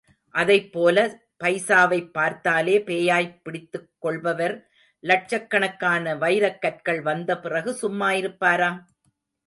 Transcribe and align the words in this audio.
அதைப் 0.35 0.71
போல, 0.71 1.21
பைசாவைப் 1.43 2.11
பார்த்தாலே 2.11 2.79
பேயாய்ப்பிடித்துக் 2.79 3.89
கொள்பவர், 3.99 4.69
லட்சக் 5.03 5.49
கணக்கான 5.49 6.15
வைரக் 6.15 6.61
கற்கள் 6.61 7.01
வந்த 7.01 7.39
பிறகு 7.39 7.73
சும்மா 7.73 8.11
இருப்பாரா? 8.11 8.87